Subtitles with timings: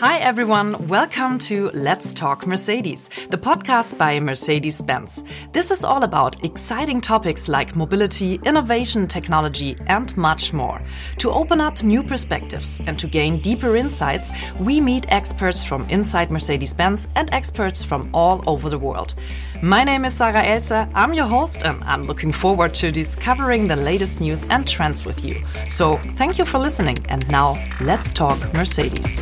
[0.00, 0.88] Hi, everyone.
[0.88, 5.24] Welcome to Let's Talk Mercedes, the podcast by Mercedes Benz.
[5.52, 10.80] This is all about exciting topics like mobility, innovation, technology, and much more.
[11.18, 16.30] To open up new perspectives and to gain deeper insights, we meet experts from inside
[16.30, 19.16] Mercedes Benz and experts from all over the world.
[19.60, 20.90] My name is Sarah Elser.
[20.94, 25.22] I'm your host, and I'm looking forward to discovering the latest news and trends with
[25.22, 25.44] you.
[25.68, 27.04] So, thank you for listening.
[27.10, 29.20] And now, let's talk Mercedes.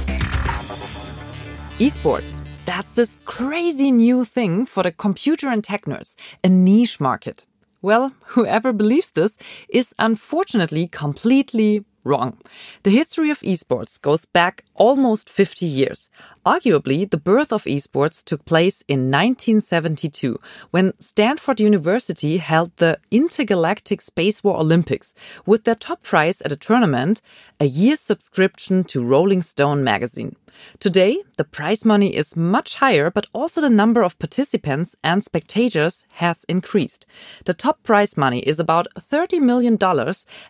[1.79, 2.43] Esports.
[2.65, 7.47] That's this crazy new thing for the computer and tech nerds, a niche market.
[7.83, 9.39] Well, whoever believes this
[9.69, 12.39] is unfortunately completely wrong.
[12.83, 16.11] The history of esports goes back almost 50 years.
[16.45, 20.41] Arguably, the birth of esports took place in 1972
[20.73, 25.15] when Stanford University held the Intergalactic Space War Olympics
[25.47, 27.21] with their top prize at a tournament,
[27.61, 30.35] a year's subscription to Rolling Stone magazine.
[30.81, 36.05] Today, the prize money is much higher, but also the number of participants and spectators
[36.11, 37.07] has increased.
[37.45, 39.79] The top prize money is about $30 million,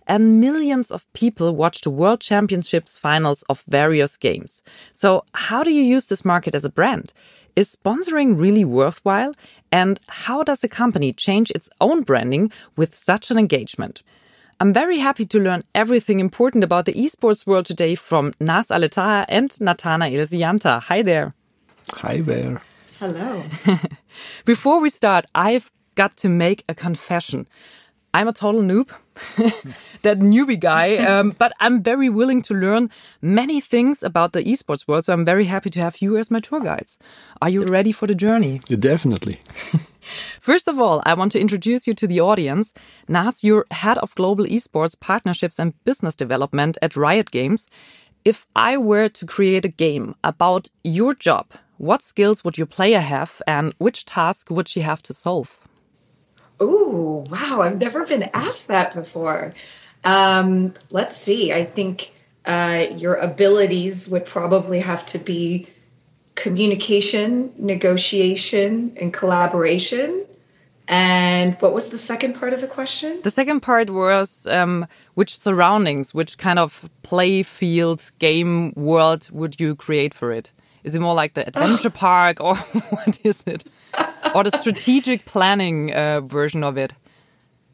[0.06, 4.62] and millions of people watch the World Championships finals of various games.
[4.92, 7.12] So, how do you use this market as a brand?
[7.56, 9.34] Is sponsoring really worthwhile?
[9.72, 14.02] And how does a company change its own branding with such an engagement?
[14.60, 19.24] I'm very happy to learn everything important about the esports world today from Naz Aletaha
[19.28, 20.82] and Natanael Sijanta.
[20.82, 21.32] Hi there.
[21.98, 22.60] Hi there.
[22.98, 23.44] Hello.
[24.44, 27.46] Before we start, I've got to make a confession.
[28.14, 28.88] I'm a total noob,
[30.02, 34.88] that newbie guy, um, but I'm very willing to learn many things about the esports
[34.88, 35.04] world.
[35.04, 36.98] So I'm very happy to have you as my tour guides.
[37.42, 38.60] Are you ready for the journey?
[38.68, 39.40] Yeah, definitely.
[40.40, 42.72] First of all, I want to introduce you to the audience.
[43.08, 47.68] Naz, you're head of global esports partnerships and business development at Riot Games.
[48.24, 53.00] If I were to create a game about your job, what skills would your player
[53.00, 55.67] have and which task would she have to solve?
[56.60, 57.62] Oh, wow.
[57.62, 59.54] I've never been asked that before.
[60.04, 61.52] Um, let's see.
[61.52, 62.12] I think
[62.44, 65.68] uh, your abilities would probably have to be
[66.34, 70.24] communication, negotiation, and collaboration.
[70.86, 73.20] And what was the second part of the question?
[73.22, 79.60] The second part was um, which surroundings, which kind of play field, game world would
[79.60, 80.52] you create for it?
[80.84, 82.56] Is it more like the adventure park or
[82.90, 83.64] what is it?
[84.34, 86.92] or the strategic planning uh, version of it?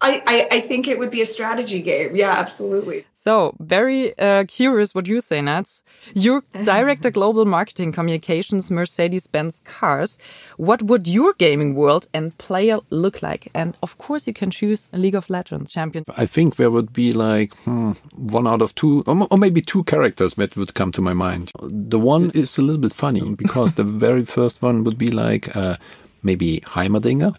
[0.01, 2.15] I, I, I, think it would be a strategy game.
[2.15, 3.07] Yeah, absolutely.
[3.15, 5.83] So, very uh, curious what you say, Nats.
[6.13, 10.19] You're Director Global Marketing Communications, Mercedes Benz Cars.
[10.59, 13.49] What would your gaming world and player look like?
[13.55, 16.05] And of course, you can choose a League of Legends champion.
[16.19, 20.35] I think there would be like hmm, one out of two, or maybe two characters
[20.35, 21.51] that would come to my mind.
[21.63, 25.57] The one is a little bit funny because the very first one would be like
[25.57, 25.77] uh,
[26.25, 27.37] maybe Heimerdinger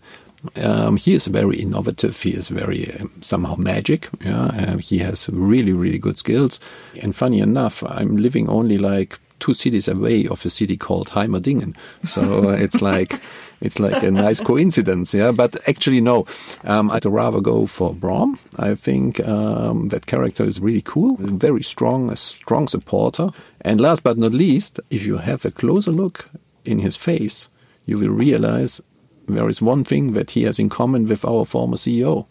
[0.62, 2.22] um, he is very innovative.
[2.22, 4.10] He is very um, somehow magic.
[4.24, 6.60] Yeah, uh, he has really really good skills.
[7.02, 11.76] And funny enough, I'm living only like two cities away of a city called Heimerdingen.
[12.06, 13.20] So uh, it's like
[13.62, 15.32] it's like a nice coincidence, yeah.
[15.32, 16.26] But actually, no.
[16.64, 18.38] Um, I'd rather go for Braum.
[18.58, 23.30] I think um, that character is really cool, very strong, a strong supporter.
[23.62, 26.30] And last but not least, if you have a closer look
[26.64, 27.50] in his face,
[27.86, 28.82] you will realize
[29.28, 32.26] there is one thing that he has in common with our former CEO.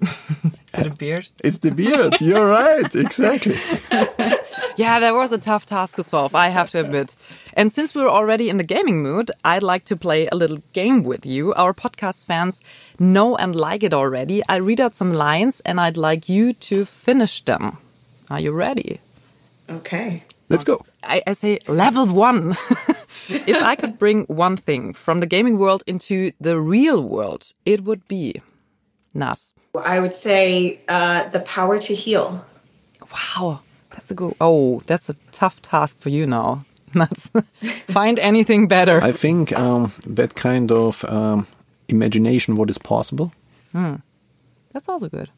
[0.00, 1.28] is it a beard?
[1.42, 2.20] It's the beard.
[2.20, 2.94] You're right.
[2.94, 3.58] Exactly.
[4.76, 7.16] yeah, that was a tough task to solve, I have to admit.
[7.54, 11.02] And since we're already in the gaming mood, I'd like to play a little game
[11.02, 11.52] with you.
[11.54, 12.62] Our podcast fans
[12.98, 14.42] know and like it already.
[14.48, 17.78] I read out some lines and I'd like you to finish them.
[18.30, 19.00] Are you ready?
[19.68, 20.22] Okay.
[20.48, 20.84] Let's go.
[21.02, 22.56] I, I say level one.
[23.28, 27.84] if I could bring one thing from the gaming world into the real world, it
[27.84, 28.40] would be
[29.14, 29.54] Naz.
[29.74, 32.44] I would say uh, the power to heal.
[33.12, 33.60] Wow,
[33.90, 34.34] that's a good.
[34.40, 36.64] Oh, that's a tough task for you now.
[36.94, 37.30] Naz.
[37.88, 39.02] Find anything better.
[39.02, 41.46] I think um, that kind of um,
[41.88, 43.32] imagination, what is possible.
[43.72, 43.96] Hmm.
[44.72, 45.30] That's also good.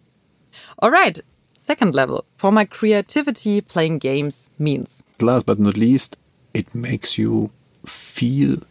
[0.79, 1.19] All right,
[1.57, 5.03] second level for my creativity playing games means.
[5.21, 6.17] Last but not least,
[6.55, 7.51] it makes you
[7.87, 8.63] feel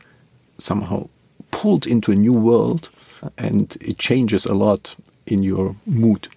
[0.57, 1.09] somehow
[1.51, 2.89] pulled into a new world
[3.37, 4.95] and it changes a lot
[5.25, 6.27] in your mood.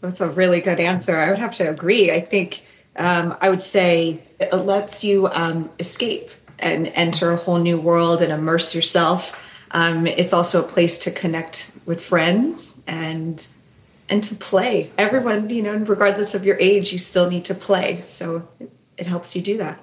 [0.00, 1.16] That's a really good answer.
[1.16, 2.12] I would have to agree.
[2.12, 2.62] I think
[2.96, 8.22] um, I would say it lets you um, escape and enter a whole new world
[8.22, 9.36] and immerse yourself.
[9.72, 13.46] Um, it's also a place to connect with friends and
[14.10, 14.90] and to play.
[14.96, 18.02] Everyone, you know, regardless of your age, you still need to play.
[18.08, 19.78] So it, it helps you do that.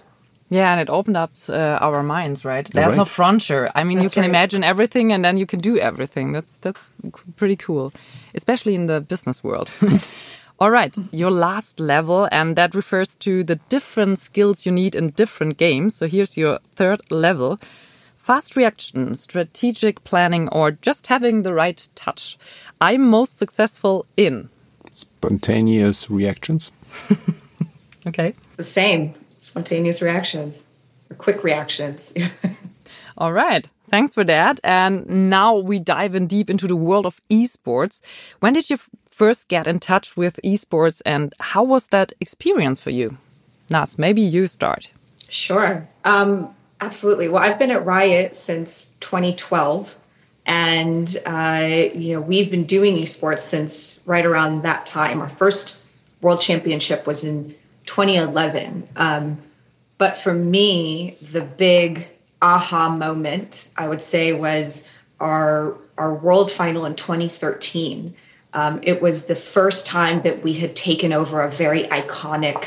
[0.50, 2.70] Yeah, and it opened up uh, our minds, right?
[2.70, 2.98] There's Right.
[2.98, 3.72] no frontier.
[3.76, 4.30] I mean, you can right.
[4.30, 6.34] imagine everything, and then you can do everything.
[6.34, 6.90] That's that's
[7.36, 7.92] pretty cool,
[8.36, 9.72] especially in the business world.
[10.60, 15.10] All right, your last level, and that refers to the different skills you need in
[15.16, 15.96] different games.
[15.96, 17.58] So here's your third level:
[18.18, 22.38] fast reaction, strategic planning, or just having the right touch.
[22.80, 24.50] I'm most successful in.
[24.94, 26.72] Spontaneous reactions.
[28.08, 28.34] Okay.
[28.58, 29.14] The same
[29.56, 30.62] spontaneous reactions
[31.10, 32.14] or quick reactions.
[33.18, 33.66] All right.
[33.90, 34.60] Thanks for that.
[34.66, 38.02] And now we dive in deep into the world of esports.
[38.42, 38.78] When did you
[39.10, 43.18] first get in touch with esports and how was that experience for you?
[43.70, 44.92] Naz, maybe you start.
[45.30, 45.88] Sure.
[46.04, 47.30] Um, absolutely.
[47.30, 49.96] Well, I've been at Riot since 2012,
[50.46, 55.22] and uh, you know we've been doing esports since right around that time.
[55.22, 55.78] Our first
[56.22, 57.56] World Championship was in
[57.86, 58.88] 2011.
[58.96, 59.38] Um,
[59.98, 62.08] but for me, the big
[62.42, 64.86] aha moment, I would say, was
[65.20, 68.14] our our World Final in 2013.
[68.54, 72.66] Um, it was the first time that we had taken over a very iconic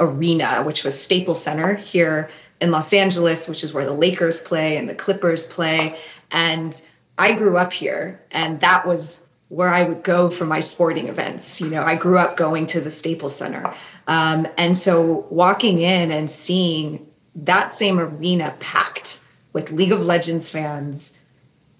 [0.00, 2.28] arena, which was Staples Center here
[2.60, 5.98] in Los Angeles, which is where the Lakers play and the Clippers play.
[6.30, 6.80] And
[7.18, 11.60] I grew up here, and that was where I would go for my sporting events.
[11.60, 13.72] You know, I grew up going to the Staples Center.
[14.08, 17.06] Um, and so walking in and seeing
[17.36, 19.20] that same arena packed
[19.52, 21.12] with League of Legends fans,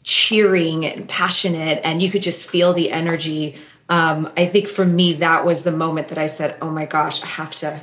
[0.03, 3.57] cheering and passionate, and you could just feel the energy.
[3.89, 7.23] Um, I think for me, that was the moment that I said, "Oh my gosh,
[7.23, 7.81] I have to,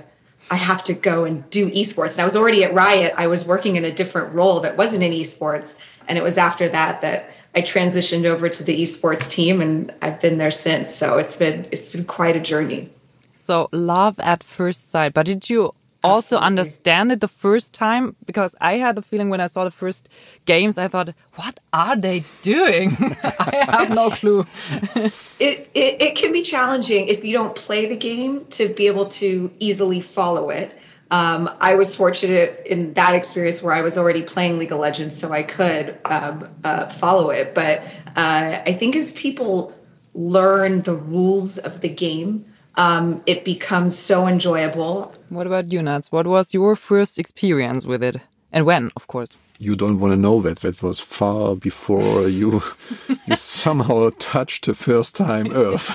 [0.50, 3.14] I have to go and do esports." And I was already at Riot.
[3.18, 5.76] I was working in a different role that wasn't in esports,
[6.08, 10.20] and it was after that that I transitioned over to the esports team, and I've
[10.20, 10.96] been there since.
[10.96, 12.90] So it's been it's been quite a journey.
[13.36, 15.14] So, love at first sight.
[15.14, 15.74] But did you
[16.04, 16.46] also Absolutely.
[16.46, 18.16] understand it the first time?
[18.26, 20.10] Because I had the feeling when I saw the first
[20.46, 22.96] games, I thought, what are they doing?
[23.24, 24.46] I have no clue.
[24.96, 29.08] it, it it can be challenging if you don't play the game to be able
[29.22, 30.72] to easily follow it.
[31.14, 35.16] Um, I was fortunate in that experience where I was already playing League of Legends,
[35.16, 37.54] so I could um, uh, follow it.
[37.54, 37.84] But
[38.16, 39.76] uh, I think as people
[40.16, 42.44] learn the rules of the game,
[42.78, 45.14] um, it becomes so enjoyable.
[45.30, 46.12] What about you, Nats?
[46.12, 48.18] What was your first experience with it?
[48.54, 49.38] And when, of course.
[49.60, 50.60] You don't want to know that.
[50.60, 52.62] That was far before you
[53.26, 55.86] you somehow touched the first time Earth.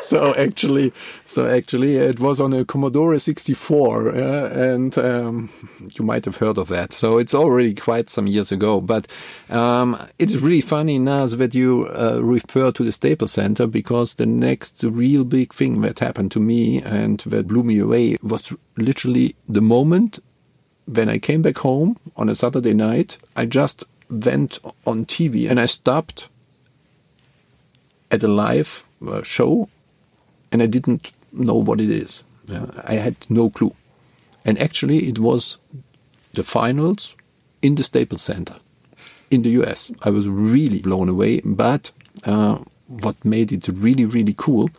[0.00, 0.92] so actually,
[1.24, 5.50] so actually, it was on a Commodore 64, uh, and um,
[5.94, 6.92] you might have heard of that.
[6.92, 8.80] So it's already quite some years ago.
[8.80, 9.06] But
[9.48, 14.26] um, it's really funny, Naz, that you uh, refer to the Staples Center because the
[14.26, 19.34] next real big thing that happened to me and that blew me away was literally
[19.48, 20.18] the moment
[20.92, 25.60] when I came back home on a Saturday night, I just went on TV and
[25.60, 26.28] I stopped
[28.10, 29.68] at a live uh, show
[30.50, 32.22] and I didn't know what it is.
[32.46, 33.74] Yeah, I had no clue.
[34.44, 35.58] And actually, it was
[36.32, 37.14] the finals
[37.62, 38.56] in the Staples Center
[39.30, 39.92] in the US.
[40.02, 41.40] I was really blown away.
[41.44, 41.92] But
[42.24, 42.58] uh,
[42.88, 44.70] what made it really, really cool,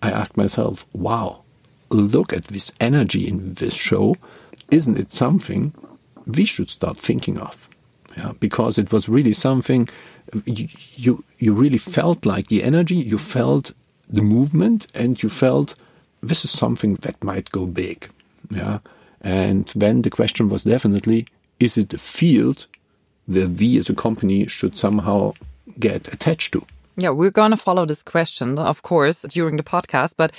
[0.00, 1.42] I asked myself, wow,
[1.90, 4.16] look at this energy in this show.
[4.70, 5.72] Isn't it something
[6.26, 7.68] we should start thinking of?
[8.16, 9.88] Yeah, because it was really something
[10.44, 13.72] you, you you really felt like the energy, you felt
[14.08, 15.74] the movement, and you felt
[16.22, 18.08] this is something that might go big.
[18.50, 18.78] Yeah,
[19.20, 21.26] and then the question was definitely:
[21.60, 22.66] Is it a field
[23.26, 25.32] where we as a company should somehow
[25.78, 26.64] get attached to?
[26.96, 30.14] Yeah, we're going to follow this question, of course, during the podcast.
[30.16, 30.32] But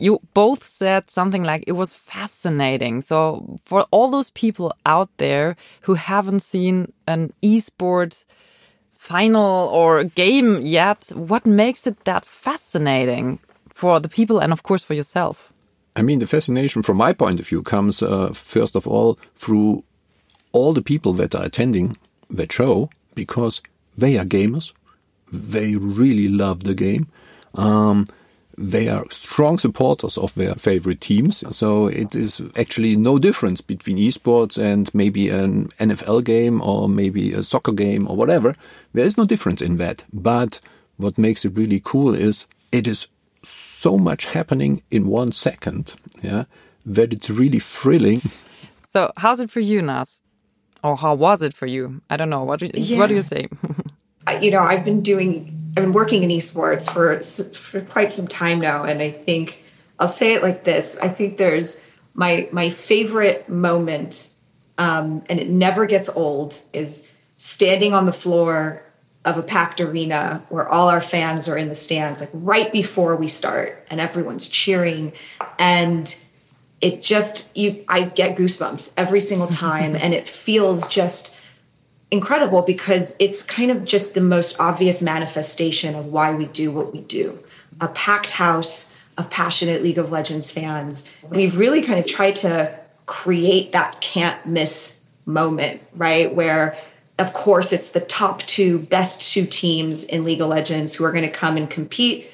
[0.00, 3.02] you both said something like it was fascinating.
[3.02, 8.24] So, for all those people out there who haven't seen an esports
[8.96, 13.38] final or game yet, what makes it that fascinating
[13.74, 15.52] for the people and, of course, for yourself?
[15.96, 19.84] I mean, the fascination from my point of view comes uh, first of all through
[20.52, 21.96] all the people that are attending
[22.30, 23.60] that show because
[23.98, 24.72] they are gamers.
[25.32, 27.08] They really love the game.
[27.54, 28.06] Um,
[28.60, 31.42] they are strong supporters of their favorite teams.
[31.56, 37.32] So it is actually no difference between esports and maybe an NFL game or maybe
[37.32, 38.54] a soccer game or whatever.
[38.92, 40.04] There is no difference in that.
[40.12, 40.60] But
[40.98, 43.06] what makes it really cool is it is
[43.42, 46.44] so much happening in one second, yeah,
[46.84, 48.22] that it's really thrilling.
[48.92, 50.20] So, how's it for you, Naz?
[50.82, 52.02] Or how was it for you?
[52.10, 52.42] I don't know.
[52.42, 53.46] What do you, what do you say?
[54.40, 57.20] You know, I've been doing, I've been working in esports for
[57.52, 59.62] for quite some time now, and I think
[60.00, 61.78] I'll say it like this: I think there's
[62.14, 64.30] my my favorite moment,
[64.78, 68.82] um, and it never gets old, is standing on the floor
[69.24, 73.14] of a packed arena where all our fans are in the stands, like right before
[73.14, 75.12] we start, and everyone's cheering,
[75.56, 76.18] and
[76.80, 81.36] it just you I get goosebumps every single time, and it feels just
[82.10, 86.92] incredible because it's kind of just the most obvious manifestation of why we do what
[86.92, 87.38] we do.
[87.80, 91.04] A packed house of passionate League of Legends fans.
[91.28, 92.74] We've really kind of tried to
[93.06, 96.34] create that can't miss moment, right?
[96.34, 96.76] Where
[97.18, 101.12] of course it's the top two best two teams in League of Legends who are
[101.12, 102.30] going to come and compete.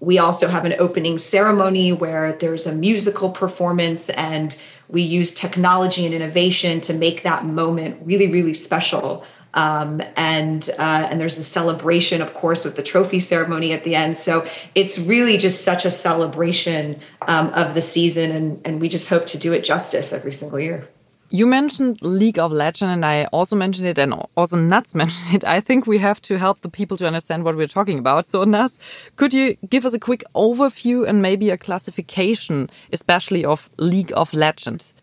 [0.00, 4.56] We also have an opening ceremony where there's a musical performance and
[4.88, 9.24] we use technology and innovation to make that moment really, really special.
[9.54, 13.94] Um, and uh, and there's a celebration, of course, with the trophy ceremony at the
[13.94, 14.18] end.
[14.18, 19.08] So it's really just such a celebration um, of the season, and and we just
[19.08, 20.88] hope to do it justice every single year.
[21.34, 25.44] You mentioned League of Legends, and I also mentioned it, and also Nats mentioned it.
[25.44, 28.24] I think we have to help the people to understand what we're talking about.
[28.24, 28.78] So, Nuts,
[29.16, 34.32] could you give us a quick overview and maybe a classification, especially of League of
[34.32, 34.94] Legends?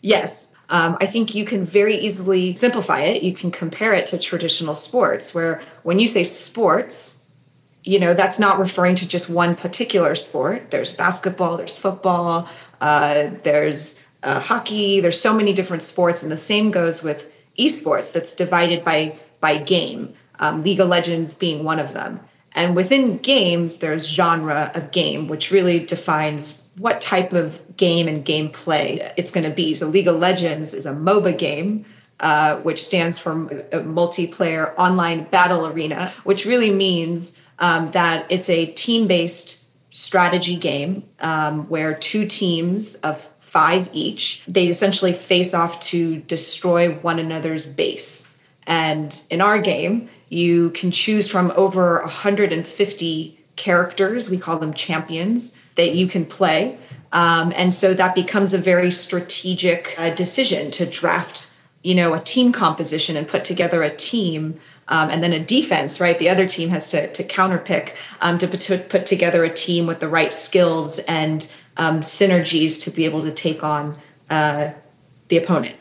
[0.00, 0.48] Yes.
[0.70, 3.22] Um, I think you can very easily simplify it.
[3.22, 7.20] You can compare it to traditional sports, where when you say sports,
[7.84, 10.70] you know, that's not referring to just one particular sport.
[10.70, 12.48] There's basketball, there's football,
[12.80, 15.00] uh, there's uh, hockey.
[15.00, 17.24] There's so many different sports, and the same goes with
[17.58, 18.12] esports.
[18.12, 20.14] That's divided by by game.
[20.38, 22.20] Um, League of Legends being one of them.
[22.54, 28.24] And within games, there's genre of game, which really defines what type of game and
[28.24, 29.74] gameplay it's going to be.
[29.74, 31.84] So, League of Legends is a MOBA game,
[32.20, 38.66] uh, which stands for multiplayer online battle arena, which really means um, that it's a
[38.66, 39.58] team based
[39.90, 44.42] strategy game um, where two teams of five each.
[44.48, 48.32] They essentially face off to destroy one another's base.
[48.66, 55.54] And in our game, you can choose from over 150 characters, we call them champions,
[55.74, 56.78] that you can play.
[57.12, 62.20] Um, and so that becomes a very strategic uh, decision to draft, you know, a
[62.20, 66.18] team composition and put together a team um, and then a defense, right?
[66.18, 67.92] The other team has to, to counterpick
[68.22, 72.90] um, to, to put together a team with the right skills and um, synergies to
[72.90, 73.96] be able to take on
[74.30, 74.70] uh,
[75.28, 75.76] the opponent.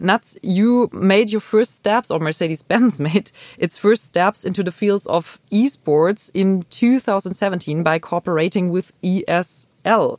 [0.00, 4.70] Nats, you made your first steps, or Mercedes Benz made its first steps into the
[4.70, 10.18] fields of esports in 2017 by cooperating with ESL.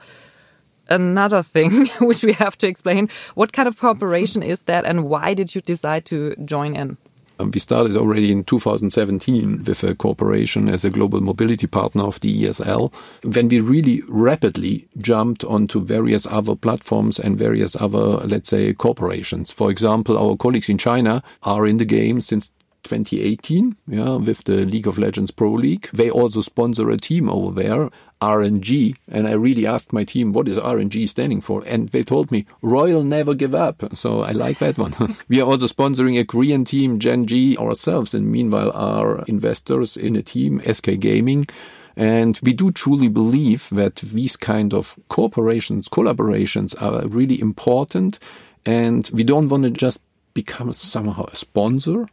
[0.89, 5.33] Another thing which we have to explain what kind of cooperation is that, and why
[5.33, 6.97] did you decide to join in?
[7.39, 12.19] Um, we started already in 2017 with a cooperation as a global mobility partner of
[12.19, 12.93] the ESL.
[13.23, 19.51] When we really rapidly jumped onto various other platforms and various other, let's say, corporations.
[19.51, 22.51] For example, our colleagues in China are in the game since
[22.83, 25.89] 2018, yeah, with the League of Legends Pro League.
[25.91, 27.89] They also sponsor a team over there,
[28.21, 28.95] RNG.
[29.07, 31.63] And I really asked my team, what is RNG standing for?
[31.65, 33.83] And they told me, Royal Never Give Up.
[33.95, 34.93] So I like that one.
[35.27, 38.13] we are also sponsoring a Korean team, Gen G, ourselves.
[38.13, 41.45] And meanwhile, are investors in a team, SK Gaming.
[41.95, 48.19] And we do truly believe that these kind of corporations, collaborations are really important.
[48.65, 49.99] And we don't want to just
[50.33, 52.07] become somehow a sponsor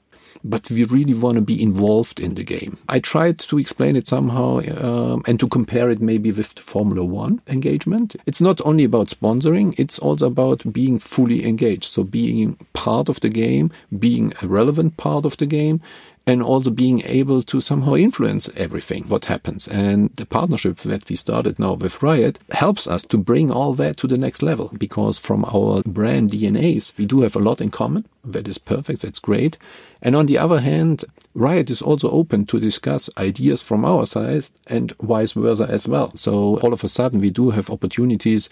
[0.45, 2.79] but we really want to be involved in the game.
[2.89, 7.05] I tried to explain it somehow um, and to compare it maybe with the Formula
[7.05, 8.17] One engagement.
[8.27, 11.85] It's not only about sponsoring, it's also about being fully engaged.
[11.85, 15.81] So being part of the game, being a relevant part of the game,
[16.27, 21.15] and also being able to somehow influence everything what happens and the partnership that we
[21.15, 25.19] started now with riot helps us to bring all that to the next level because
[25.19, 29.21] from our brand dnas we do have a lot in common that is perfect that's
[29.21, 29.57] great
[30.03, 34.47] and on the other hand, Riot is also open to discuss ideas from our side
[34.67, 36.11] and vice versa as well.
[36.15, 38.49] So all of a sudden we do have opportunities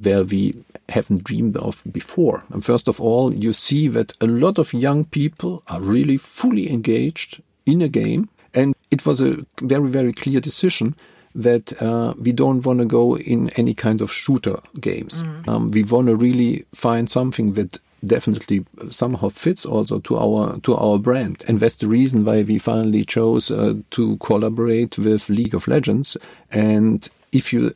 [0.00, 0.54] where we
[0.88, 2.44] haven't dreamed of before.
[2.50, 6.70] And first of all, you see that a lot of young people are really fully
[6.70, 8.28] engaged in a game.
[8.54, 10.94] And it was a very, very clear decision
[11.34, 15.22] that uh, we don't want to go in any kind of shooter games.
[15.22, 15.48] Mm.
[15.48, 20.76] Um, we want to really find something that definitely somehow fits also to our to
[20.76, 21.44] our brand.
[21.48, 26.16] And that's the reason why we finally chose uh, to collaborate with League of Legends.
[26.50, 27.74] And if you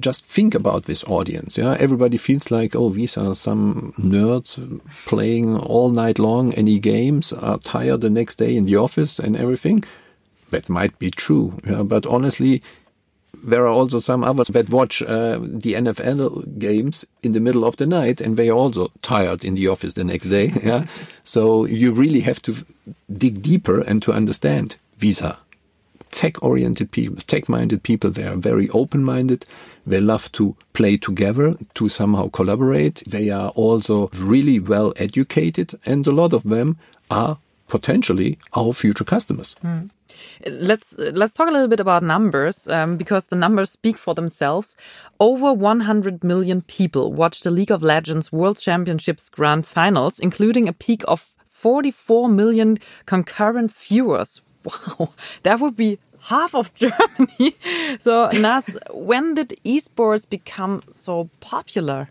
[0.00, 5.56] just think about this audience yeah everybody feels like oh these are some nerds playing
[5.56, 9.84] all night long any games are tired the next day in the office and everything.
[10.50, 12.62] That might be true yeah but honestly
[13.44, 17.76] there are also some others that watch uh, the NFL games in the middle of
[17.76, 20.52] the night and they are also tired in the office the next day.
[20.66, 20.86] Yeah.
[21.22, 22.54] so you really have to
[23.08, 24.76] dig deeper and to understand
[25.22, 25.38] are
[26.10, 28.10] tech oriented people, tech minded people.
[28.10, 29.44] They are very open minded.
[29.86, 33.02] They love to play together, to somehow collaborate.
[33.06, 36.78] They are also really well educated and a lot of them
[37.10, 37.38] are
[37.68, 39.56] potentially our future customers.
[39.62, 39.90] Mm.
[40.46, 44.76] Let's let's talk a little bit about numbers um, because the numbers speak for themselves.
[45.18, 50.72] Over 100 million people watched the League of Legends World Championships Grand Finals, including a
[50.72, 54.42] peak of 44 million concurrent viewers.
[54.66, 55.10] Wow,
[55.44, 57.56] that would be half of Germany.
[58.02, 62.10] so, Naz, when did esports become so popular?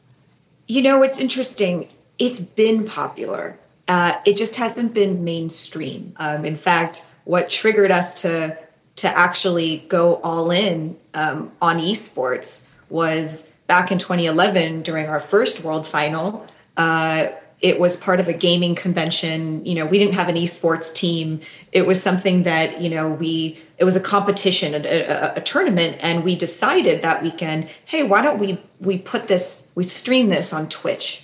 [0.68, 1.90] You know, it's interesting.
[2.18, 3.58] It's been popular.
[3.88, 6.14] Uh, it just hasn't been mainstream.
[6.18, 8.58] Um, in fact, what triggered us to
[8.96, 15.64] to actually go all in um, on esports was back in 2011 during our first
[15.64, 16.48] world final.
[16.78, 17.28] Uh,
[17.62, 19.66] it was part of a gaming convention.
[19.66, 21.42] You know, we didn't have an esports team.
[21.72, 23.60] It was something that you know we.
[23.78, 28.22] It was a competition, a, a, a tournament, and we decided that weekend, hey, why
[28.22, 31.24] don't we we put this, we stream this on Twitch?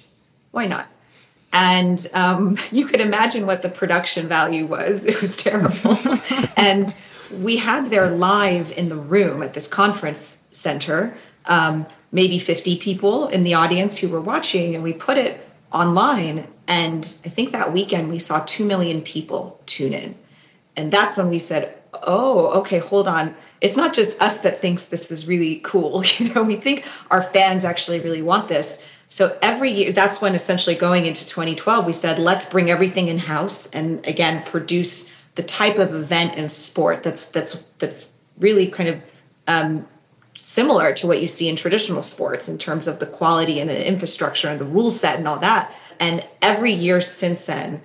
[0.51, 0.91] Why not?
[1.53, 5.05] And um, you could imagine what the production value was.
[5.12, 5.98] It was terrible.
[6.58, 6.96] and
[7.39, 11.15] we had there live in the room at this conference center,
[11.46, 16.48] um, maybe 50 people in the audience who were watching, and we put it online.
[16.67, 20.15] And I think that weekend we saw 2 million people tune in.
[20.75, 23.36] And that's when we said, oh, okay, hold on.
[23.60, 26.03] It's not just us that thinks this is really cool.
[26.17, 28.81] You know, we think our fans actually really want this.
[29.12, 33.18] So every year, that's when essentially going into 2012, we said, let's bring everything in
[33.18, 38.88] house and again produce the type of event and sport that's that's that's really kind
[38.88, 39.01] of
[39.48, 39.86] um,
[40.39, 43.86] similar to what you see in traditional sports in terms of the quality and the
[43.86, 45.75] infrastructure and the rule set and all that.
[46.00, 47.81] And every year since then,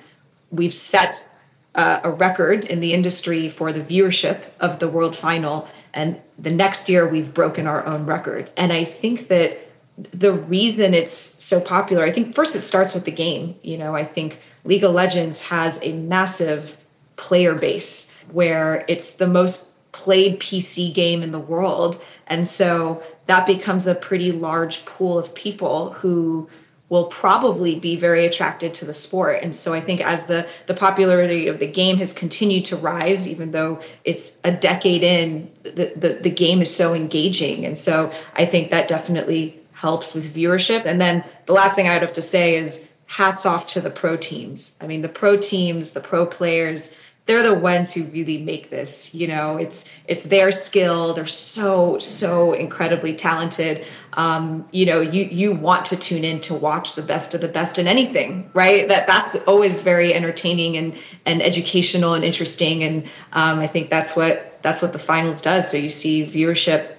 [0.52, 1.28] we've set
[1.74, 5.66] uh, a record in the industry for the viewership of the World Final.
[5.92, 8.52] And the next year, we've broken our own record.
[8.56, 9.65] And I think that
[10.12, 13.54] the reason it's so popular, I think first it starts with the game.
[13.62, 16.76] You know, I think League of Legends has a massive
[17.16, 22.02] player base where it's the most played PC game in the world.
[22.26, 26.48] And so that becomes a pretty large pool of people who
[26.88, 29.42] will probably be very attracted to the sport.
[29.42, 33.28] And so I think as the the popularity of the game has continued to rise,
[33.28, 37.64] even though it's a decade in, the, the, the game is so engaging.
[37.64, 40.86] And so I think that definitely helps with viewership.
[40.86, 44.16] And then the last thing I'd have to say is hats off to the pro
[44.16, 44.72] teams.
[44.80, 46.94] I mean, the pro teams, the pro players,
[47.26, 51.12] they're the ones who really make this you know it's it's their skill.
[51.12, 53.84] They're so so incredibly talented.
[54.12, 57.48] Um, you know you you want to tune in to watch the best of the
[57.48, 58.88] best in anything right?
[58.88, 62.84] That that's always very entertaining and and educational and interesting.
[62.84, 65.68] And um, i think that's what that's what the finals does.
[65.68, 66.94] So you see viewership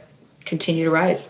[0.46, 1.30] continue to rise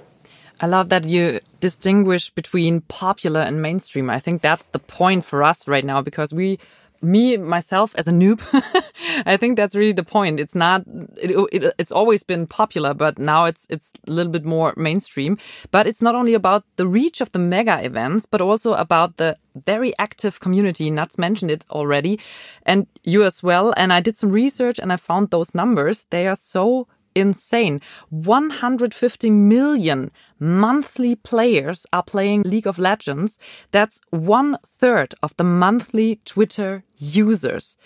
[0.60, 4.10] I love that you distinguish between popular and mainstream.
[4.10, 6.58] I think that's the point for us right now because we,
[7.02, 8.42] me myself as a noob,
[9.26, 10.40] I think that's really the point.
[10.40, 10.82] It's not,
[11.16, 15.38] it, it, it's always been popular, but now it's it's a little bit more mainstream.
[15.70, 19.38] But it's not only about the reach of the mega events, but also about the
[19.66, 20.90] very active community.
[20.90, 22.20] nuts mentioned it already,
[22.64, 23.74] and you as well.
[23.78, 26.06] And I did some research and I found those numbers.
[26.10, 27.82] They are so insane.
[28.10, 33.40] 150 million monthly players are playing League of Legends.
[33.72, 37.78] That's one third of the monthly Twitter users.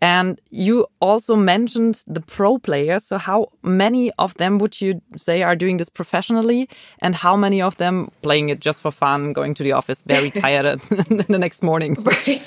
[0.00, 3.04] And you also mentioned the pro players.
[3.04, 6.68] So, how many of them would you say are doing this professionally?
[7.00, 10.30] And how many of them playing it just for fun, going to the office very
[10.42, 10.80] tired
[11.28, 11.94] the next morning?
[11.94, 12.42] Right.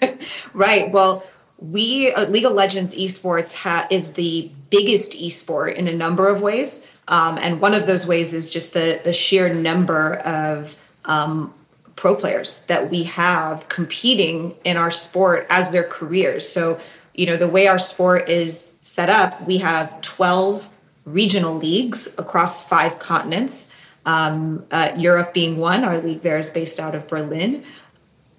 [0.54, 0.90] right.
[0.90, 1.22] Well,
[1.70, 6.40] we uh, League of Legends esports ha- is the biggest esport in a number of
[6.40, 11.54] ways, um, and one of those ways is just the the sheer number of um,
[11.96, 16.48] pro players that we have competing in our sport as their careers.
[16.48, 16.80] So,
[17.14, 20.68] you know, the way our sport is set up, we have twelve
[21.04, 23.70] regional leagues across five continents.
[24.04, 27.64] Um, uh, Europe being one, our league there is based out of Berlin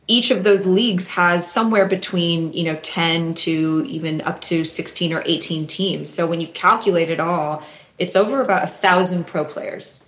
[0.07, 5.13] each of those leagues has somewhere between you know 10 to even up to 16
[5.13, 7.63] or 18 teams so when you calculate it all
[7.97, 10.03] it's over about a thousand pro players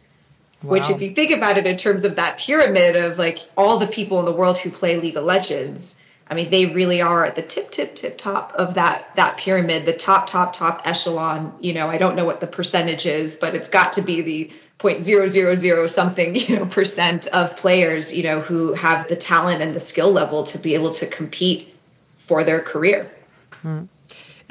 [0.63, 0.71] wow.
[0.71, 3.88] which if you think about it in terms of that pyramid of like all the
[3.88, 5.95] people in the world who play league of legends
[6.27, 9.86] I mean, they really are at the tip, tip, tip top of that that pyramid,
[9.86, 11.53] the top, top, top echelon.
[11.60, 14.51] You know, I don't know what the percentage is, but it's got to be the
[14.86, 19.15] point zero zero zero something you know percent of players you know who have the
[19.15, 21.62] talent and the skill level to be able to compete
[22.28, 23.00] for their career.
[23.62, 23.84] Hmm.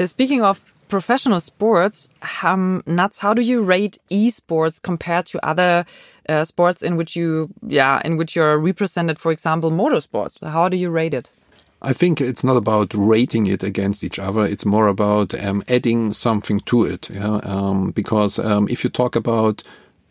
[0.04, 2.08] Speaking of professional sports,
[2.42, 5.84] um, Nats, how do you rate esports compared to other
[6.28, 9.18] uh, sports in which you, yeah, in which you're represented?
[9.18, 10.34] For example, motorsports.
[10.42, 11.30] How do you rate it?
[11.82, 14.44] I think it's not about rating it against each other.
[14.44, 17.10] It's more about um, adding something to it.
[17.10, 17.40] Yeah?
[17.42, 19.62] Um, because um, if you talk about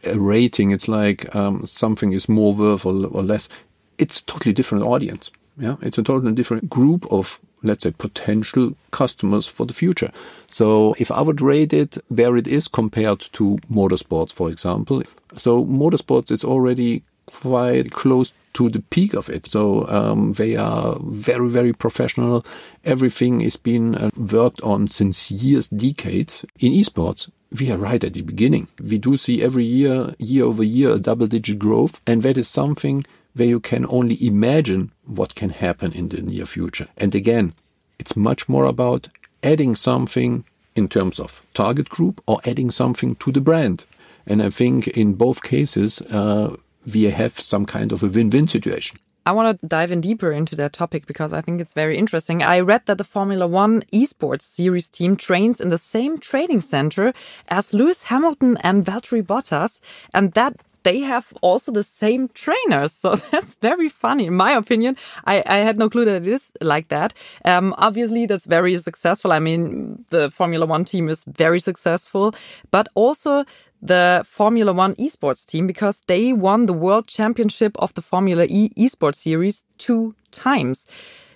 [0.06, 3.50] a rating, it's like um, something is more worth or, or, less.
[3.98, 5.32] It's totally different audience.
[5.58, 10.12] Yeah, it's a totally different group of let's say potential customers for the future.
[10.48, 15.04] So if I would rate it where it is compared to motorsports, for example,
[15.38, 19.48] so motorsports is already quite close to the peak of it.
[19.48, 22.46] So um, they are very, very professional.
[22.84, 26.46] Everything is being uh, worked on since years, decades.
[26.60, 28.68] In esports, we are right at the beginning.
[28.82, 32.02] We do see every year, year over year, a double digit growth.
[32.08, 36.46] And that is something where you can only imagine what can happen in the near
[36.46, 36.88] future.
[36.98, 37.54] And again,
[38.00, 39.08] it's much more about
[39.44, 43.86] adding something in terms of target group or adding something to the brand.
[44.26, 46.56] And I think in both cases, uh,
[46.92, 48.98] we have some kind of a win-win situation.
[49.26, 52.44] I want to dive in deeper into that topic because I think it's very interesting.
[52.44, 57.14] I read that the Formula One esports series team trains in the same training center
[57.48, 59.82] as Lewis Hamilton and Valtteri Bottas,
[60.14, 62.94] and that they have also the same trainers.
[63.04, 64.28] So that's very funny.
[64.28, 67.14] In my opinion, I, I had no clue that it is like that.
[67.44, 69.34] Um, obviously, that's very successful.
[69.34, 72.34] I mean, the Formula One team is very successful,
[72.72, 73.46] but also
[73.84, 78.70] the Formula One esports team because they won the world championship of the Formula E
[78.78, 80.88] esports series two times.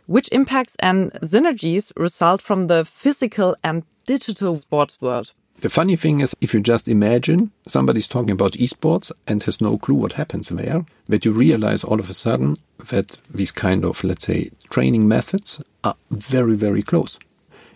[0.05, 5.33] Which impacts and synergies result from the physical and digital sports world?
[5.60, 9.77] The funny thing is, if you just imagine somebody's talking about esports and has no
[9.77, 12.55] clue what happens there, that you realize all of a sudden
[12.89, 17.19] that these kind of, let's say, training methods are very, very close.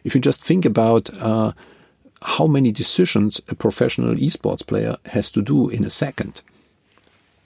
[0.03, 1.51] If you just think about uh,
[2.21, 6.41] how many decisions a professional esports player has to do in a second.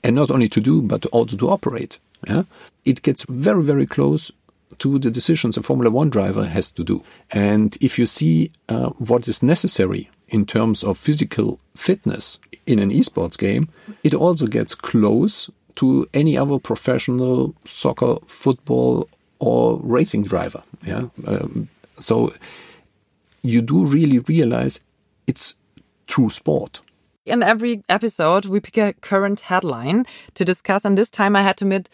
[0.04, 1.98] And not only to do, but also to operate.
[2.28, 2.44] Yeah?
[2.84, 4.32] It gets very, very close
[4.80, 7.04] to the decisions a Formula One driver has to do.
[7.32, 12.92] And if you see uh, what is necessary in terms of physical fitness in an
[12.92, 13.70] esports game,
[14.04, 19.08] it also gets close to any other professional soccer, football,
[19.40, 20.64] or racing driver.
[20.86, 21.08] Yeah.
[21.28, 22.34] Um, so
[23.50, 24.80] you do really realize
[25.28, 25.56] it's
[26.08, 26.82] true sport.
[27.26, 30.06] In every episode, we pick a current headline
[30.36, 30.86] to discuss.
[30.86, 31.90] And this time I had to admit,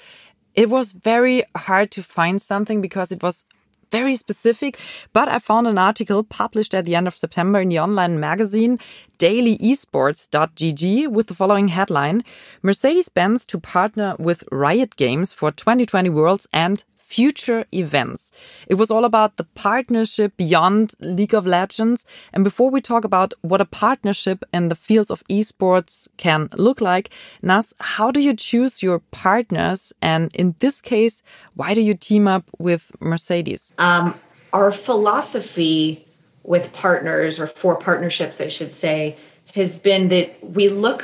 [0.53, 3.45] it was very hard to find something because it was
[3.91, 4.79] very specific,
[5.13, 8.79] but I found an article published at the end of September in the online magazine
[9.19, 12.23] dailyesports.gg with the following headline
[12.61, 18.31] Mercedes Benz to partner with Riot Games for 2020 Worlds and future events.
[18.67, 22.05] It was all about the partnership beyond League of Legends.
[22.33, 26.79] And before we talk about what a partnership in the fields of esports can look
[26.79, 27.09] like,
[27.41, 29.91] Naz, how do you choose your partners?
[30.01, 31.21] And in this case,
[31.55, 33.73] why do you team up with Mercedes?
[33.77, 34.17] Um,
[34.53, 36.07] our philosophy
[36.43, 39.17] with partners, or for partnerships, I should say,
[39.53, 41.03] has been that we look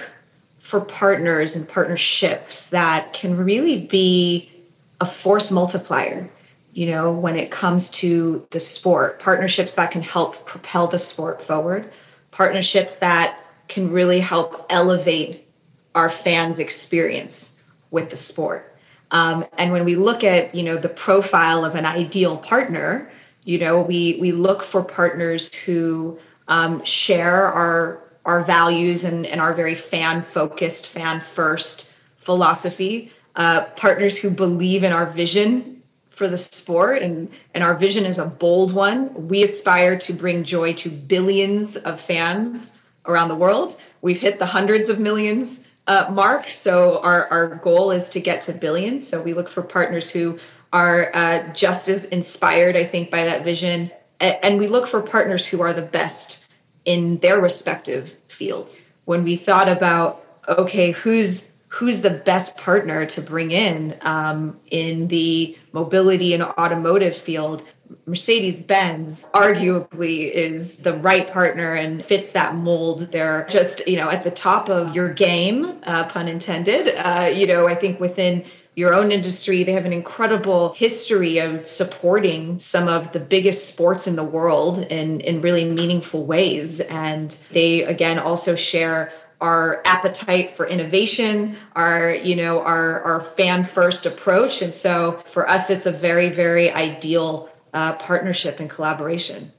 [0.60, 4.50] for partners and partnerships that can really be
[5.00, 6.30] a force multiplier
[6.78, 9.20] you know when it comes to the sport.
[9.20, 11.92] Partnerships that can help propel the sport forward.
[12.30, 15.48] Partnerships that can really help elevate
[15.96, 17.56] our fans experience
[17.90, 18.76] with the sport.
[19.10, 23.10] Um, and when we look at you know the profile of an ideal partner
[23.44, 29.42] you know we we look for partners who um, share our our values and, and
[29.42, 36.28] our very fan focused fan first philosophy uh, partners who believe in our vision for
[36.28, 39.28] the sport and and our vision is a bold one.
[39.28, 42.74] We aspire to bring joy to billions of fans
[43.06, 43.78] around the world.
[44.02, 48.42] We've hit the hundreds of millions uh, mark so our, our goal is to get
[48.42, 49.08] to billions.
[49.08, 50.38] So we look for partners who
[50.74, 53.90] are uh, just as inspired i think by that vision.
[54.20, 56.40] And, and we look for partners who are the best
[56.86, 58.82] in their respective fields.
[59.06, 65.08] When we thought about okay who's who's the best partner to bring in um, in
[65.08, 67.64] the mobility and automotive field
[68.06, 74.10] mercedes benz arguably is the right partner and fits that mold they're just you know
[74.10, 78.44] at the top of your game uh, pun intended uh, you know i think within
[78.78, 79.64] your own industry.
[79.64, 84.86] They have an incredible history of supporting some of the biggest sports in the world
[84.92, 86.80] in, in really meaningful ways.
[86.82, 93.64] And they, again, also share our appetite for innovation, our, you know, our, our fan
[93.64, 94.62] first approach.
[94.62, 99.52] And so for us, it's a very, very ideal uh, partnership and collaboration.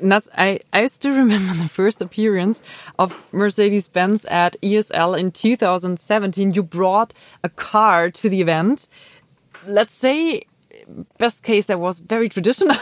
[0.00, 2.62] That's, I, I still remember the first appearance
[2.98, 6.54] of Mercedes Benz at ESL in 2017.
[6.54, 8.88] You brought a car to the event.
[9.66, 10.42] Let's say,
[11.18, 12.76] best case, that was very traditional.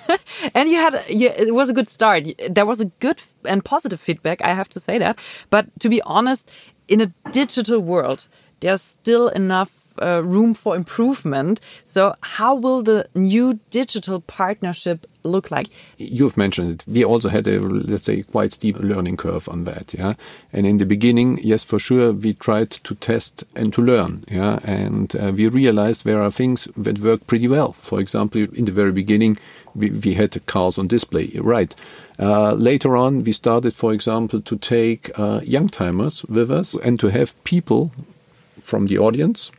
[0.54, 2.26] and you had, you, it was a good start.
[2.48, 5.18] There was a good and positive feedback, I have to say that.
[5.50, 6.48] But to be honest,
[6.88, 8.28] in a digital world,
[8.60, 11.60] there's still enough uh, room for improvement.
[11.84, 15.68] So, how will the new digital partnership look like?
[15.96, 16.84] You've mentioned it.
[16.86, 19.94] We also had a, let's say, quite steep learning curve on that.
[19.94, 20.14] Yeah.
[20.52, 24.24] And in the beginning, yes, for sure, we tried to test and to learn.
[24.30, 24.58] Yeah.
[24.64, 27.72] And uh, we realized there are things that work pretty well.
[27.72, 29.38] For example, in the very beginning,
[29.74, 31.30] we, we had cars on display.
[31.36, 31.74] Right.
[32.18, 36.98] Uh, later on, we started, for example, to take uh, young timers with us and
[36.98, 37.92] to have people
[38.60, 39.52] from the audience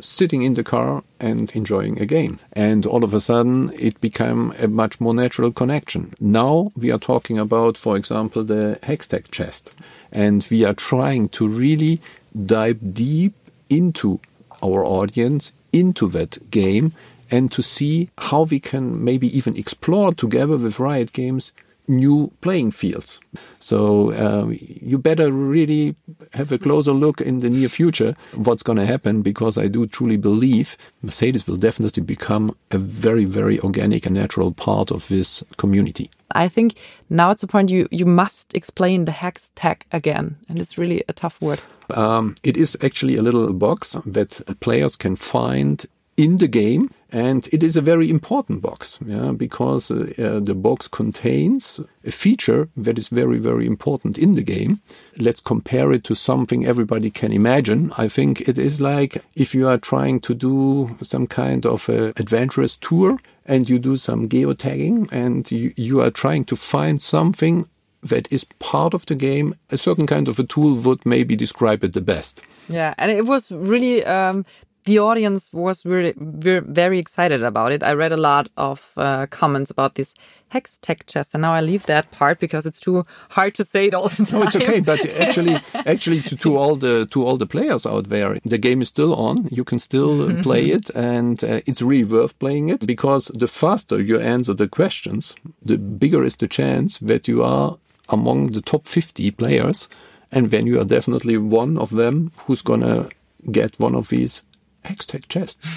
[0.00, 2.38] sitting in the car and enjoying a game.
[2.52, 6.14] And all of a sudden, it became a much more natural connection.
[6.20, 9.72] Now we are talking about, for example, the Hextech chest.
[10.12, 12.00] And we are trying to really
[12.46, 13.34] dive deep
[13.68, 14.20] into
[14.62, 16.92] our audience, into that game,
[17.30, 21.52] and to see how we can maybe even explore together with Riot Games
[21.88, 23.20] new playing fields.
[23.60, 25.96] So um, you better really
[26.34, 29.86] have a closer look in the near future what's going to happen because I do
[29.86, 35.42] truly believe Mercedes will definitely become a very, very organic and natural part of this
[35.56, 36.10] community.
[36.32, 36.74] I think
[37.08, 41.12] now it's the point you, you must explain the Hextech again, and it's really a
[41.12, 41.60] tough word.
[41.90, 46.90] Um, it is actually a little box that players can find in the game.
[47.10, 52.10] And it is a very important box, yeah, because uh, uh, the box contains a
[52.10, 54.80] feature that is very, very important in the game.
[55.16, 57.92] Let's compare it to something everybody can imagine.
[57.96, 62.12] I think it is like if you are trying to do some kind of a
[62.16, 67.66] adventurous tour and you do some geotagging and you, you are trying to find something
[68.02, 71.82] that is part of the game, a certain kind of a tool would maybe describe
[71.82, 72.42] it the best.
[72.68, 74.44] Yeah, and it was really um,
[74.88, 77.82] the audience was really, very excited about it.
[77.82, 80.14] I read a lot of uh, comments about this
[80.48, 83.88] hex tech chest, and now I leave that part because it's too hard to say
[83.88, 84.40] it all the time.
[84.40, 88.08] No, it's okay, but actually, actually, to, to all the to all the players out
[88.08, 89.48] there, the game is still on.
[89.50, 94.00] You can still play it, and uh, it's really worth playing it because the faster
[94.00, 97.76] you answer the questions, the bigger is the chance that you are
[98.08, 99.86] among the top 50 players,
[100.32, 103.08] and then you are definitely one of them who's gonna
[103.52, 104.42] get one of these
[104.88, 105.70] Hextech chests.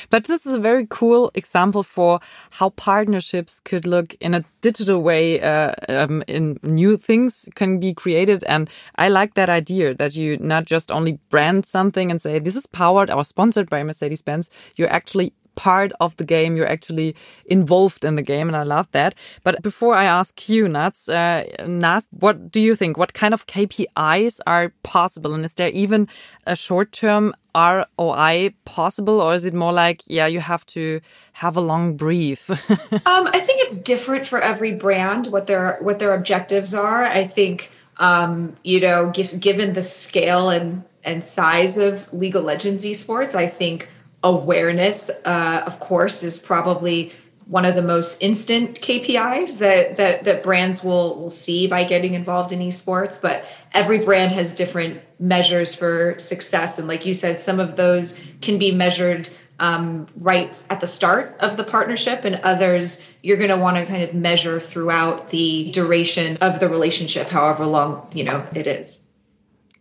[0.10, 5.02] but this is a very cool example for how partnerships could look in a digital
[5.02, 5.40] way.
[5.40, 10.36] Uh, um, in new things can be created, and I like that idea that you
[10.38, 14.50] not just only brand something and say this is powered or sponsored by Mercedes Benz.
[14.76, 16.54] You're actually part of the game.
[16.54, 19.16] You're actually involved in the game, and I love that.
[19.42, 22.96] But before I ask you, Nats, uh, Nats, what do you think?
[22.96, 26.06] What kind of KPIs are possible, and is there even
[26.46, 31.00] a short-term ROI possible, or is it more like, yeah, you have to
[31.32, 32.50] have a long brief?
[32.50, 32.58] um,
[33.06, 37.04] I think it's different for every brand what their what their objectives are.
[37.04, 42.44] I think um, you know, just given the scale and and size of League of
[42.44, 43.88] Legends esports, I think
[44.22, 47.12] awareness, uh, of course, is probably
[47.46, 52.14] one of the most instant KPIs that, that that brands will will see by getting
[52.14, 53.20] involved in esports.
[53.20, 58.18] But every brand has different measures for success, and like you said, some of those
[58.40, 59.28] can be measured
[59.58, 63.86] um, right at the start of the partnership, and others you're going to want to
[63.86, 68.98] kind of measure throughout the duration of the relationship, however long you know it is.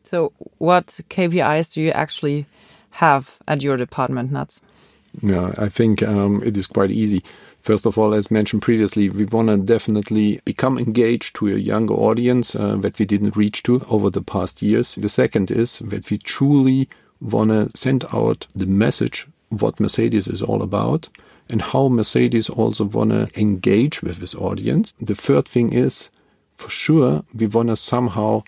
[0.04, 2.46] So, what KPIs do you actually
[2.92, 4.62] have at your department, Nats?
[5.22, 7.24] Yeah, I think um, it is quite easy.
[7.66, 11.96] First of all, as mentioned previously, we want to definitely become engaged to a younger
[11.96, 14.94] audience uh, that we didn't reach to over the past years.
[14.94, 16.88] The second is that we truly
[17.20, 21.10] want to send out the message what Mercedes is all about
[21.50, 24.94] and how Mercedes also want to engage with this audience.
[25.02, 26.12] The third thing is,
[26.54, 28.44] for sure, we want to somehow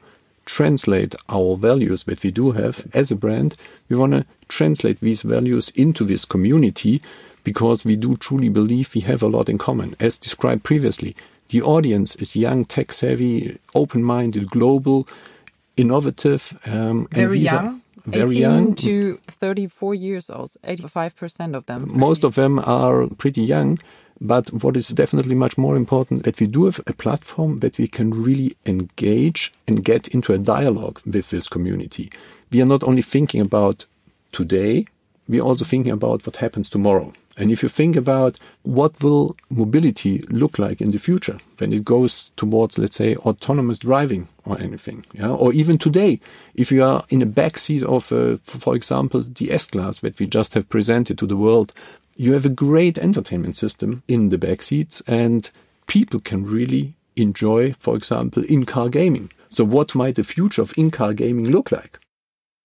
[0.45, 3.55] translate our values that we do have as a brand.
[3.89, 7.01] We want to translate these values into this community
[7.47, 9.95] because we do truly believe we have a lot in common.
[10.01, 11.15] As described previously,
[11.47, 15.07] the audience is young, tech savvy, open minded, global,
[15.77, 16.41] innovative.
[16.65, 17.81] Um, Very young.
[18.05, 18.75] very 18 young.
[18.75, 21.85] to 34 years old, 85% of them.
[21.93, 23.79] Most of them are pretty young.
[24.19, 27.87] But what is definitely much more important that we do have a platform that we
[27.87, 32.09] can really engage and get into a dialogue with this community.
[32.51, 33.85] We are not only thinking about
[34.33, 34.87] today,
[35.27, 37.11] we are also thinking about what happens tomorrow.
[37.37, 41.85] And if you think about what will mobility look like in the future when it
[41.85, 46.19] goes towards, let's say, autonomous driving or anything, yeah, or even today,
[46.55, 50.25] if you are in a back seat of, uh, for example, the S-Class that we
[50.25, 51.73] just have presented to the world,
[52.15, 55.51] you have a great entertainment system in the back seats and
[55.85, 59.31] people can really enjoy, for example, in-car gaming.
[59.49, 61.99] So what might the future of in-car gaming look like?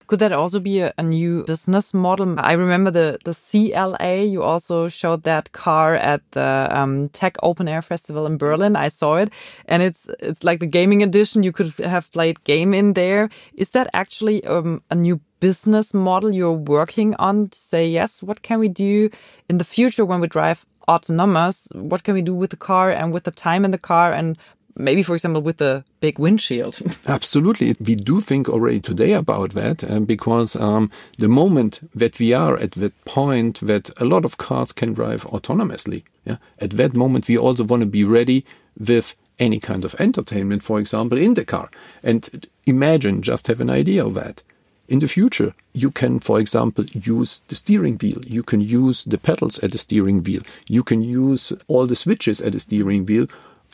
[0.07, 2.38] Could that also be a, a, new business model?
[2.38, 4.25] I remember the, the CLA.
[4.25, 8.77] You also showed that car at the um, Tech Open Air Festival in Berlin.
[8.77, 9.33] I saw it,
[9.67, 11.43] and it's it's like the gaming edition.
[11.43, 13.29] You could have played game in there.
[13.55, 17.49] Is that actually um, a new business model you're working on?
[17.49, 19.11] To say yes, what can we do
[19.49, 21.69] in the future when we drive autonomous?
[21.73, 24.37] What can we do with the car and with the time in the car and
[24.77, 26.81] maybe for example with the big windshield.
[27.07, 27.75] Absolutely.
[27.81, 32.57] We do think already today about that um, because um, the moment that we are
[32.57, 37.29] at that point that a lot of cars can drive autonomously yeah, at that moment
[37.29, 38.45] we also want to be ready
[38.79, 41.71] with any kind of entertainment for example in the car.
[42.03, 44.43] And imagine just have an idea of that.
[44.89, 48.19] In the future, you can, for example, use the steering wheel.
[48.27, 50.43] You can use the pedals at the steering wheel.
[50.69, 53.25] You can use all the switches at the steering wheel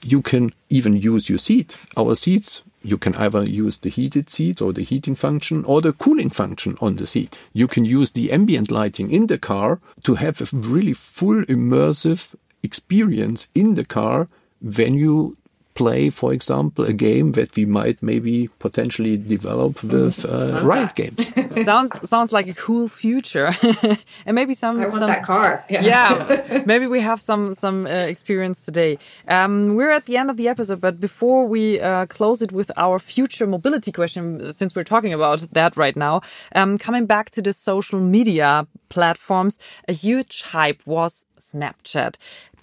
[0.03, 1.77] you can even use your seat.
[1.97, 5.93] Our seats, you can either use the heated seat or the heating function or the
[5.93, 7.39] cooling function on the seat.
[7.53, 12.35] You can use the ambient lighting in the car to have a really full immersive
[12.63, 14.29] experience in the car
[14.61, 15.37] when you
[15.79, 21.23] play, for example, a game that we might maybe potentially develop with uh, riot games.
[21.65, 23.51] sounds sounds like a cool future,
[24.27, 24.81] and maybe some.
[24.81, 25.65] I want some, that car.
[25.71, 28.99] Yeah, yeah maybe we have some some uh, experience today.
[29.29, 32.71] Um, we're at the end of the episode, but before we uh, close it with
[32.77, 36.21] our future mobility question, since we're talking about that right now,
[36.57, 42.17] um, coming back to the social media platforms, a huge hype was Snapchat.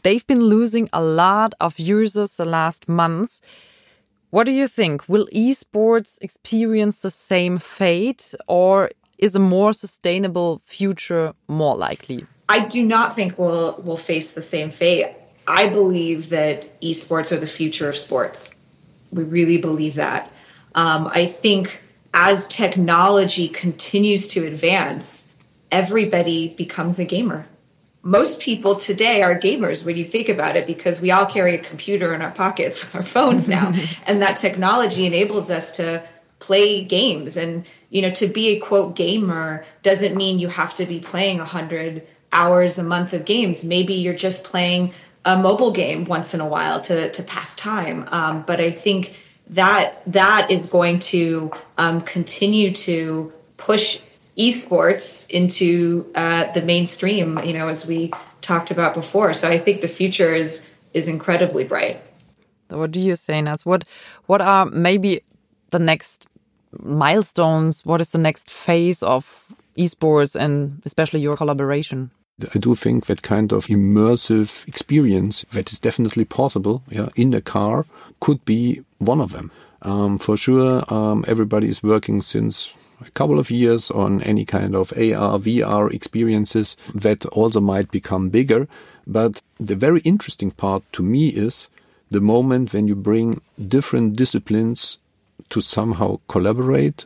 [0.05, 3.41] They've been losing a lot of users the last months.
[4.29, 5.09] What do you think?
[5.09, 12.27] Will esports experience the same fate or is a more sustainable future more likely?
[12.49, 15.07] I do not think we'll will face the same fate.
[15.47, 18.53] I believe that esports are the future of sports.
[19.11, 20.31] We really believe that.
[20.75, 21.81] Um, I think
[22.13, 25.33] as technology continues to advance,
[25.71, 27.47] everybody becomes a gamer
[28.05, 31.57] most people today are gamers when you think about it because we all carry a
[31.57, 33.73] computer in our pockets our phones now.
[34.05, 36.07] And that technology enables us to
[36.39, 37.35] play games.
[37.35, 41.39] And you know to be a quote gamer doesn't mean you have to be playing
[41.39, 43.63] 100 hours a month of games.
[43.63, 44.93] Maybe you're just playing
[45.25, 48.07] a mobile game once in a while to to pass time.
[48.11, 49.15] Um, but i think
[49.49, 53.99] that that is going to um, continue to push
[54.37, 59.33] esports into uh, the mainstream, you know, as we talked about before.
[59.33, 62.01] So I think the future is is incredibly bright.
[62.69, 63.65] What do you say, Nats?
[63.65, 63.83] What
[64.25, 65.21] what are maybe
[65.69, 66.27] the next
[66.83, 67.85] milestones?
[67.85, 69.45] What is the next phase of
[69.77, 72.11] esports and especially your collaboration?
[72.53, 77.41] I do think that kind of immersive experience that is definitely possible yeah, in a
[77.41, 77.85] car
[78.19, 79.51] could be one of them.
[79.81, 84.75] Um, for sure, um, everybody is working since a couple of years on any kind
[84.75, 88.67] of AR, VR experiences that also might become bigger.
[89.07, 91.69] But the very interesting part to me is
[92.09, 94.99] the moment when you bring different disciplines
[95.49, 97.05] to somehow collaborate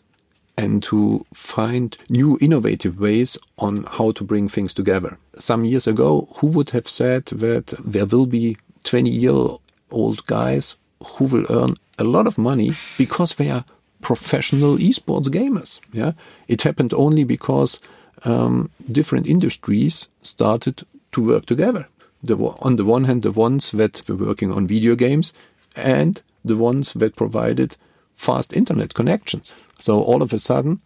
[0.58, 5.18] and to find new innovative ways on how to bring things together.
[5.38, 9.58] Some years ago, who would have said that there will be 20 year
[9.92, 13.64] old guys who will earn a lot of money because they are
[14.02, 15.80] professional esports gamers.
[15.92, 16.14] Yeah,
[16.48, 17.80] it happened only because
[18.26, 21.88] um, different industries started to work together.
[22.22, 25.34] The, on the one hand, the ones that were working on video games
[25.76, 27.78] and the ones that provided
[28.16, 29.54] fast internet connections.
[29.80, 30.82] So all of a sudden,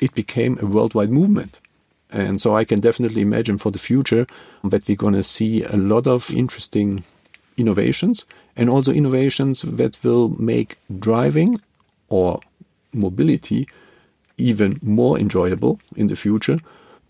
[0.00, 1.58] it became a worldwide movement.
[2.10, 4.26] And so I can definitely imagine for the future
[4.62, 7.02] that we're going to see a lot of interesting
[7.56, 11.60] innovations and also innovations that will make driving
[12.08, 12.40] or
[12.96, 13.68] mobility
[14.38, 16.58] even more enjoyable in the future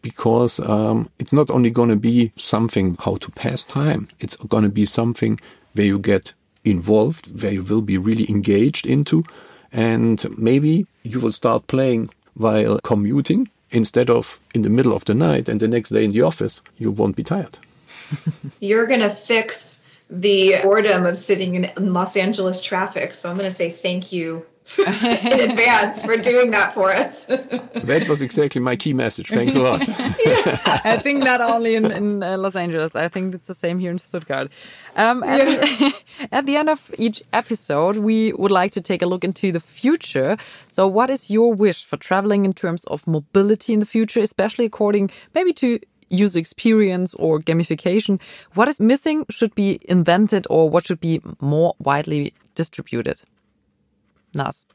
[0.03, 4.63] because um, it's not only going to be something how to pass time, it's going
[4.63, 5.41] to be something
[5.75, 6.33] where you get
[6.65, 9.25] involved, where you will be really engaged into,
[9.73, 15.15] and maybe you will start playing while commuting instead of in the middle of the
[15.15, 17.59] night and the next day in the office, you won't be tired.
[18.61, 23.15] You're going to fix the boredom of sitting in Los Angeles traffic.
[23.15, 24.47] So I'm going to say thank you
[24.79, 27.25] in advance for doing that for us.
[27.27, 29.29] that was exactly my key message.
[29.29, 29.83] Thanks a lot.
[30.85, 33.91] I think not only in, in uh, Los Angeles, I think it's the same here
[33.91, 34.51] in Stuttgart.
[34.97, 35.91] Um, at, yeah.
[36.33, 39.61] at the end of each episode, we would like to take a look into the
[39.61, 40.37] future.
[40.71, 44.65] So, what is your wish for traveling in terms of mobility in the future, especially
[44.65, 45.79] according maybe to
[46.11, 48.21] user experience or gamification?
[48.55, 53.23] What is missing, should be invented, or what should be more widely distributed?
[54.35, 54.67] Naz?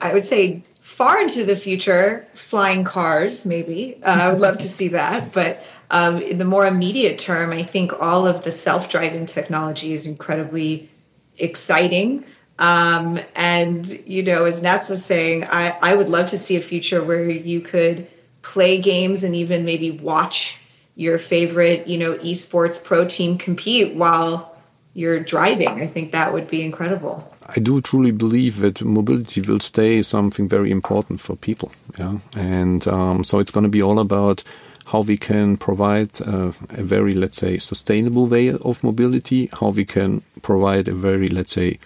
[0.00, 3.98] I would say far into the future, flying cars, maybe.
[4.02, 5.32] Uh, I would love to see that.
[5.32, 9.94] But um, in the more immediate term, I think all of the self driving technology
[9.94, 10.90] is incredibly
[11.38, 12.24] exciting.
[12.58, 16.60] Um, and, you know, as Nats was saying, I, I would love to see a
[16.60, 18.06] future where you could
[18.42, 20.58] play games and even maybe watch
[20.96, 24.56] your favorite, you know, esports pro team compete while
[24.92, 25.68] you're driving.
[25.68, 27.33] I think that would be incredible.
[27.46, 31.70] I do truly believe that mobility will stay something very important for people.
[31.98, 34.42] Yeah, and um, so it's going to be all about
[34.86, 39.84] how we can provide uh, a very, let's say, sustainable way of mobility, how we
[39.84, 41.78] can provide a very, let's say,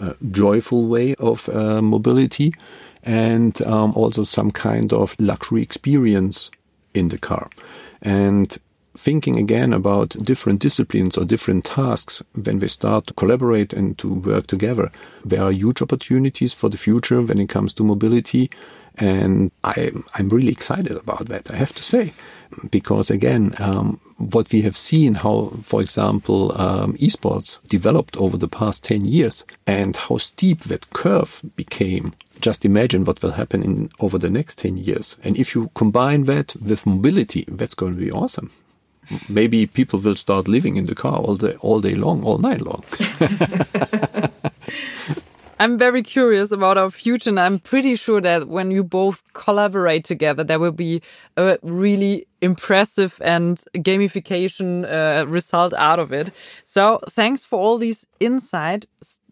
[0.00, 2.54] uh, joyful way of uh, mobility,
[3.02, 6.50] and um, also some kind of luxury experience
[6.94, 7.50] in the car.
[8.02, 8.56] And
[8.96, 14.12] thinking again about different disciplines or different tasks when we start to collaborate and to
[14.12, 14.90] work together.
[15.24, 18.50] There are huge opportunities for the future when it comes to mobility.
[18.96, 22.12] And I, I'm really excited about that, I have to say.
[22.70, 28.46] Because again, um, what we have seen, how, for example, um, esports developed over the
[28.46, 33.88] past 10 years and how steep that curve became just imagine what will happen in
[34.00, 35.16] over the next 10 years.
[35.24, 38.50] And if you combine that with mobility, that's going to be awesome
[39.28, 42.62] maybe people will start living in the car all day, all day long, all night
[42.62, 42.84] long.
[45.60, 50.04] I'm very curious about our future, and I'm pretty sure that when you both collaborate
[50.04, 51.00] together, there will be
[51.36, 56.30] a really impressive and gamification uh, result out of it.
[56.64, 58.86] So, thanks for all these insight.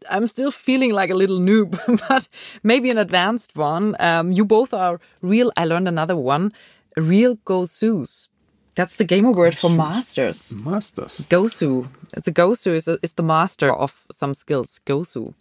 [0.09, 2.29] I'm still feeling like a little noob, but
[2.63, 3.97] maybe an advanced one.
[3.99, 5.51] Um, you both are real.
[5.57, 6.53] I learned another one.
[6.97, 8.29] Real Gosus.
[8.75, 10.53] That's the gamer word for masters.
[10.53, 11.27] Masters.
[11.29, 11.89] Gosu.
[12.15, 14.81] It's a Gosu is, a, is the master of some skills.
[14.87, 15.35] Gosu.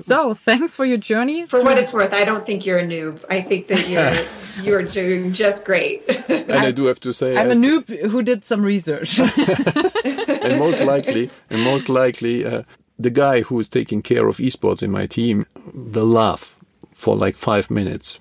[0.00, 1.46] So thanks for your journey.
[1.46, 3.24] For what it's worth, I don't think you're a noob.
[3.28, 6.02] I think that you're you're doing just great.
[6.28, 9.18] and I, I do have to say, I'm a noob who did some research.
[10.04, 12.62] and most likely, and most likely, uh,
[12.98, 16.58] the guy who is taking care of esports in my team will laugh
[16.92, 18.18] for like five minutes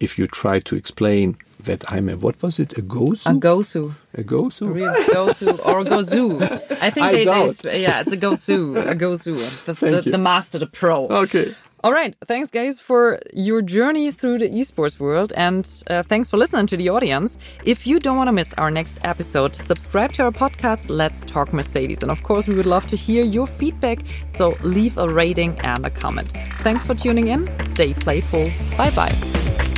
[0.00, 3.26] if you try to explain that I'm a what was it a gosu?
[3.26, 3.94] A gosu.
[4.14, 4.68] A gosu.
[4.68, 6.42] A real gosu or a gozu.
[6.82, 10.58] I think I they, they yeah it's a gosu a gosu the, the, the, master
[10.58, 11.06] the pro.
[11.08, 11.54] Okay.
[11.84, 16.36] All right, thanks guys for your journey through the esports world and uh, thanks for
[16.36, 17.38] listening to the audience.
[17.64, 21.52] If you don't want to miss our next episode, subscribe to our podcast Let's Talk
[21.52, 22.00] Mercedes.
[22.00, 23.98] And of course, we would love to hear your feedback,
[24.28, 26.30] so leave a rating and a comment.
[26.60, 27.50] Thanks for tuning in.
[27.66, 28.48] Stay playful.
[28.76, 29.71] Bye-bye.